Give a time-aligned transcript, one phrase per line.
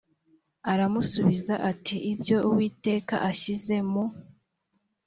[0.71, 4.03] aramusubiza ati ibyo uwiteka ashyize mu